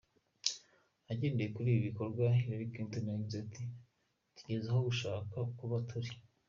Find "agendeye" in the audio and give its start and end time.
1.11-1.49